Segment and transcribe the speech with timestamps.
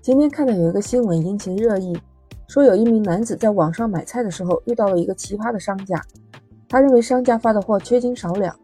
[0.00, 1.96] 今天看到有一个新闻引起热议，
[2.46, 6.00] 说有一名男子在网上买菜的时候遇到了一个奇葩的商家，
[6.68, 8.56] 他认为商家发的货缺斤少两，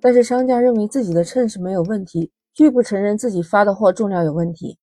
[0.00, 4.76] 但是商家认为自己的称是没有问题，拒不承认自己发的货重量有问题，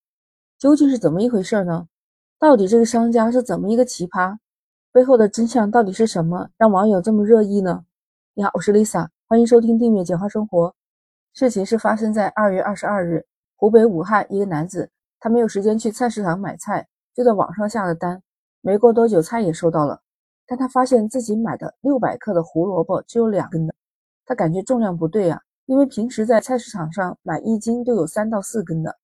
[0.57, 1.87] 究竟是怎么一回事呢？
[2.39, 4.37] 到底这个商家是怎么一个奇葩？
[4.93, 7.83] 背后的真相到底是什么，让网友这么热议呢？
[8.33, 10.73] 你好，我是 Lisa，欢迎收听订阅简化生活。
[11.33, 14.89] 事情是发生在二月二十二日，湖北武汉一个男子。
[15.21, 18.21] 他没有时间去菜市场买菜，就在网上下了单。
[18.59, 20.01] 没过多久，菜也收到了，
[20.47, 23.73] 但他发现自己买的六百克的胡萝卜只有两根的，
[24.25, 28.97] 他感觉重量不对啊，因为平时在菜市场上买一斤都有三到四根的。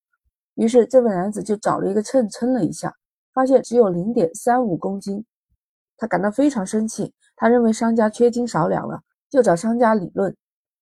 [0.56, 2.96] 于是这位男子就找了一个秤称了一下，
[3.32, 5.24] 发现只有零点三五公斤，
[5.98, 10.36] 他感到非常生气，他认为商家缺斤少两了，就找商家理论。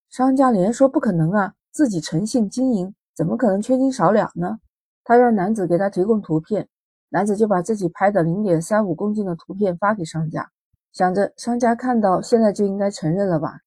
[0.09, 4.59] 商家连说不可能啊，自己诚信经营，怎么可能缺斤少两呢？
[5.05, 6.67] 他让男子给他提供图片，
[7.09, 10.49] 男子就把自己拍的零点三五公斤的图片发给商家，
[10.91, 13.59] 想着商家看到现在就应该承认了吧。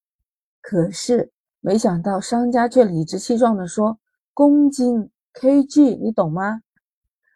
[0.61, 1.31] 可是
[1.61, 3.99] 没想到商家却理直气壮地说
[4.35, 6.61] 公斤 kg，你懂吗？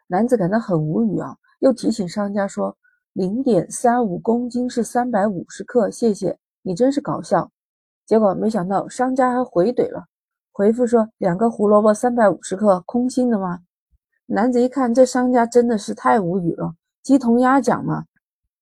[0.08, 2.76] 男子感到很无语啊，又提醒商家说
[3.12, 7.50] 零点三五公斤是三百五十克，谢谢你真是搞笑。
[8.04, 10.06] 结果没想到商家还回怼了，
[10.50, 13.60] 回复说两个胡萝卜三百五十克，空心的吗？
[14.34, 18.06] 男子一看，这商家真的是太无语了，鸡同鸭讲嘛。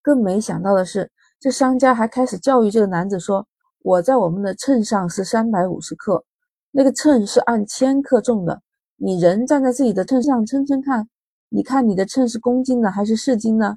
[0.02, 3.46] 更没想到的是，这商家还开始教育这个男子说
[3.82, 6.24] ：“我在我们的秤上是三百五十克，
[6.72, 8.60] 那个秤是按千克重的。
[8.96, 11.08] 你人站在自己的秤上称称看，
[11.48, 13.76] 你看你的秤是公斤呢还是市斤呢？”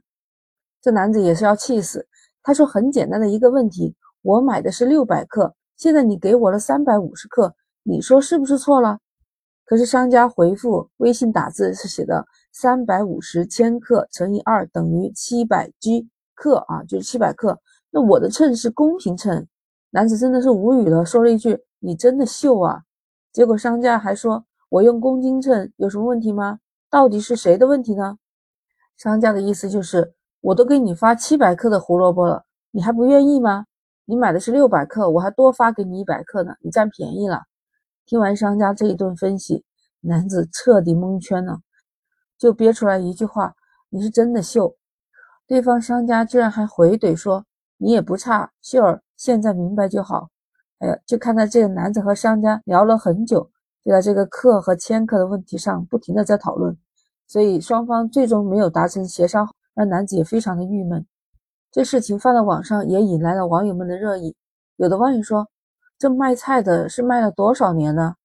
[0.82, 2.08] 这男子也是要气死。
[2.42, 8.98] 他说：“很简单的一个问题，我买的是六百克，现在你给我了三百五十克，你说是不是错了？”
[9.66, 17.60] 可是商家回复微信打字是写的三百五十千克乘以二等于七百 G 克啊，就是七百克。
[17.90, 19.48] 那我的秤是公平秤，
[19.92, 22.82] 男子真的是无语了，说了一句：“你真的秀啊！”
[23.32, 26.60] 结果商家还说：“我用公斤秤有什么问题吗？
[26.90, 28.18] 到底是谁的问题呢？”
[28.98, 33.66] 商家的意思就是：我都给你发七百克的胡萝卜了，你还不愿意吗？
[34.06, 37.44] 你买的是六百克，我还多发给你一百克呢，你占便宜了。
[38.06, 39.64] 听完商家这一顿分析，
[40.02, 41.62] 男子彻底蒙圈了，
[42.38, 43.56] 就憋出来一句话
[43.90, 44.76] ：“你是真的秀。”
[45.48, 47.46] 对方商家居然还回怼说
[47.78, 50.30] ：“你也不差，秀儿，现在明白就好。”
[50.80, 53.50] 哎呀，就看到这个男子和商家聊了很久，
[53.86, 56.78] 就在这个克和千克的问题上不停的在讨论，
[57.26, 61.06] 所以双方最终没有达成协商，让男子也非常的郁闷。
[61.72, 64.36] 这事情放到网上也引来了网友们的热议，
[64.76, 65.48] 有的网友说。
[66.04, 68.16] 这卖菜的是卖了多少年呢？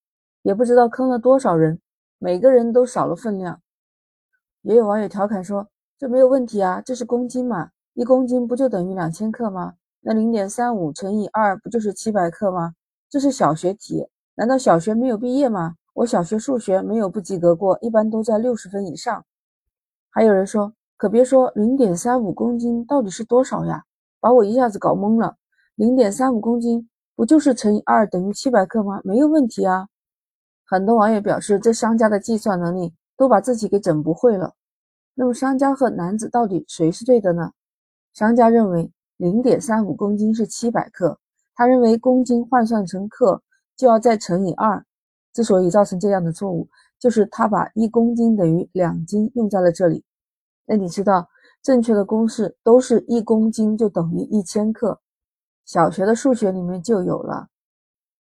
[0.43, 1.81] 也不知道坑了多少人，
[2.19, 3.61] 每个人都少了分量。
[4.63, 9.75] 也有网友调侃说：“这没有问题啊，这是公斤嘛，一公斤不就等于两千克吗？
[10.01, 12.75] 那零点三五乘以二不就是七百克吗？
[13.09, 15.77] 这是小学题，难道小学没有毕业吗？
[15.95, 19.25] 我小学数学没有不及格过，一般都在六十分以上。”
[20.11, 23.85] 还有人说：“可别说零点三五公斤到底是多少呀？
[24.19, 25.37] 把我一下子搞懵了，
[25.77, 29.01] 零点三五公斤。”不就是乘以二等于七百克吗？
[29.03, 29.89] 没有问题啊！
[30.65, 34.55] 很多网友表示，这商家的计算能力都把自己给整不会了。
[35.15, 37.51] 那么，商家和男子到底谁是对的呢？
[38.15, 41.19] 商家认为零点三五公斤是七百克，
[41.57, 43.43] 他认为公斤换算成克
[43.77, 44.87] 就要再乘以二。
[45.33, 46.69] 之所以造成这样的错误，
[47.01, 50.05] 就是他把一公斤等于两斤用在了这里。
[50.67, 51.29] 那你知道
[51.65, 55.01] 正确的公式都是一公斤就等于一千克。
[55.69, 57.49] 小学的数学里面就有了，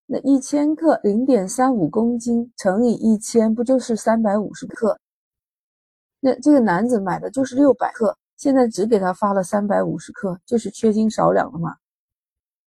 [0.04, 5.00] 那一千克零点三五公斤乘以一千，不就是三百五十克？
[6.20, 11.76] 那这个男子买的就是六百克，现在只给他发了三百五十克，就是缺斤少两了嘛？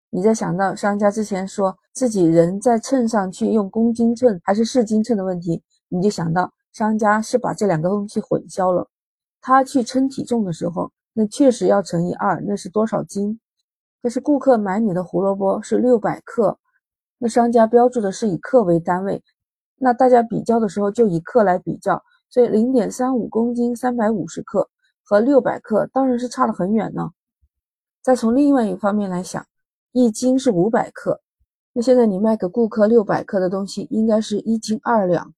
[0.08, 8.88] 你再想到商家之前说自己人在秤上去用公斤秤还是市斤秤的问题，你就想到商家是把这两个东西混淆了。
[9.42, 13.38] 他去称体重的时候，那确实要乘以二，那是多少斤？
[14.02, 16.58] 可是顾客买你的胡萝卜是六百克，
[17.18, 19.22] 那商家标注的是以克为单位，
[19.76, 24.70] 那大家比较的时候就以克来比较，所以零点三五公斤三百五十克
[25.02, 27.10] 和六百克当然是差了很远呢。
[28.00, 29.44] 再从另外一方面来想，
[29.92, 31.20] 一斤是五百克，
[31.74, 35.34] 那现在你卖给顾客六百克的东西应该是一斤二两，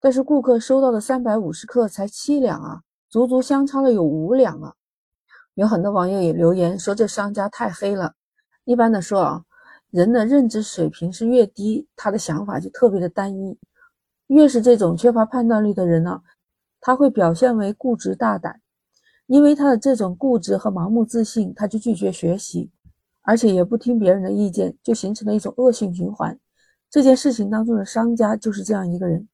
[0.00, 4.74] 但是顾客收到的三百五十克才七两啊，足足相差了有五两啊。
[5.56, 8.12] 有很多网友也留言说这商家太黑了。
[8.64, 9.42] 一般的说啊，
[9.90, 13.58] 人的认知水平是越低，他的想法就特别的单一。
[14.26, 16.20] 越是这种缺乏判断力的人呢，
[16.78, 18.60] 他会表现为固执大胆。
[19.26, 22.70] 因为他的这种固执和盲目自信，他就拒绝学习，
[23.22, 26.38] 而且也不听别人的意见，就形成了一种恶性循环。
[26.90, 29.26] 这件事情当中的商家就是这样一个人。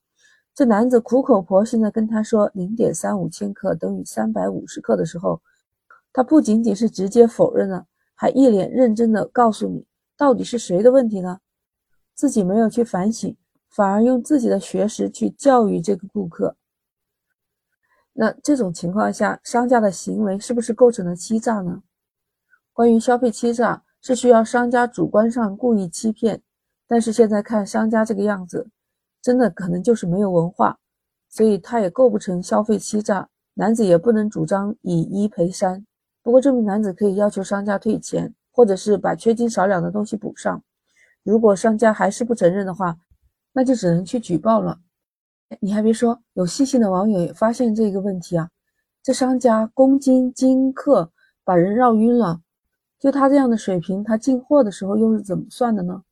[0.55, 5.43] 这男子苦口婆心的跟他说零点三五千克等于三百五十克的时候，
[6.13, 9.87] 他不仅仅是直接否认了，还一脸认真地告诉你，
[10.17, 11.39] 到底是谁的问题呢？
[12.15, 13.37] 自己没有去反省，
[13.71, 16.57] 反而用自己的学识去教育这个顾客。
[18.13, 21.83] 那这种情况下，商家的行为是不是构成了欺诈呢？
[22.75, 26.43] 关于消费欺诈，是需要商家主观上故意欺骗，
[26.87, 28.69] 但是现在看商家这个样子，
[29.23, 30.79] 真的可能就是没有文化，
[31.31, 33.31] 所以他也构不成消费欺诈。
[33.55, 35.87] 男子也不能主张以一赔三，
[36.23, 40.63] 不过这名男子可以要求商家退钱，或者是把缺斤少两的东西补上。
[41.25, 42.97] 如果商家还是不承认的话，
[43.53, 44.79] 那就只能去举报了。
[45.61, 48.49] 你还别说，有细心的网友也发现这个问题啊！
[49.03, 51.11] 这商家公斤斤克
[51.45, 52.41] 把人绕晕了。
[52.99, 56.03] 就他这样的水平，他进货的时候又是怎么算的呢？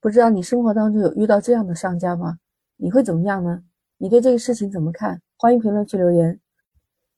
[0.00, 2.38] 不知道你生活当中有遇到这样的商家吗？
[2.76, 3.62] 你会怎么样呢？
[3.96, 5.20] 你对这个事情怎么看？
[5.38, 6.38] 欢迎评论区留言。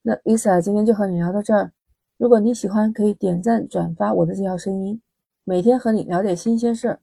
[0.03, 1.73] 那 Lisa 今天就和你聊到这儿。
[2.19, 5.01] 如果你喜欢，可以点赞转发我的这条声音，
[5.45, 7.01] 每天和你聊点新鲜事儿。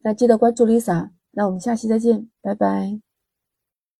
[0.00, 1.10] 那记得关注 Lisa。
[1.30, 3.07] 那我们下期再见，拜拜。